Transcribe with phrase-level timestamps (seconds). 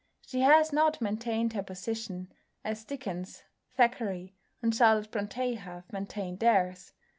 [0.25, 2.33] She has not maintained her position
[2.65, 3.43] as Dickens,
[3.77, 6.93] Thackeray, and Charlotte Brontë have maintained theirs.